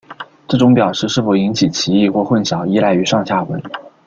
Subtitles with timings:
[0.47, 3.61] 这种表示是否引起歧义或混淆依赖于上下文。